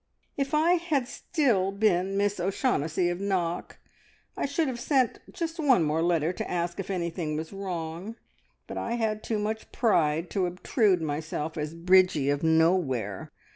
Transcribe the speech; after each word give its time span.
"If 0.35 0.55
I 0.55 0.71
had 0.81 1.07
still 1.07 1.71
been 1.71 2.17
Miss 2.17 2.39
O'Shaughnessy 2.39 3.07
of 3.09 3.19
Knock, 3.19 3.77
I 4.35 4.47
should 4.47 4.67
have 4.67 4.79
sent 4.79 5.19
just 5.31 5.59
one 5.59 5.83
more 5.83 6.01
letter 6.01 6.33
to 6.33 6.49
ask 6.49 6.79
if 6.79 6.89
anything 6.89 7.35
was 7.37 7.53
wrong, 7.53 8.15
but 8.65 8.79
I 8.79 8.93
had 8.93 9.21
too 9.21 9.37
much 9.37 9.71
pride 9.71 10.31
to 10.31 10.47
obtrude 10.47 11.03
myself 11.03 11.55
as 11.55 11.75
Bridgie 11.75 12.31
of 12.31 12.41
nowhere. 12.41 13.31